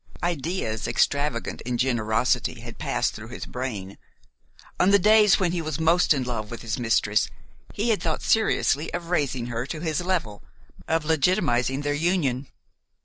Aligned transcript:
Ideas 0.23 0.87
extravagant 0.87 1.61
in 1.61 1.77
generosity 1.77 2.61
had 2.61 2.79
passed 2.79 3.13
through 3.13 3.27
his 3.27 3.45
brain; 3.45 3.99
on 4.79 4.89
the 4.89 4.97
days 4.97 5.39
when 5.39 5.51
he 5.51 5.61
was 5.61 5.79
most 5.79 6.11
in 6.11 6.23
love 6.23 6.49
with 6.49 6.63
his 6.63 6.79
mistress 6.79 7.29
he 7.75 7.89
had 7.89 8.01
thought 8.01 8.23
seriously 8.23 8.91
of 8.95 9.11
raising 9.11 9.45
her 9.45 9.67
to 9.67 9.79
his 9.79 10.01
level, 10.01 10.41
of 10.87 11.05
legitimizing 11.05 11.83
their 11.83 11.93
union. 11.93 12.47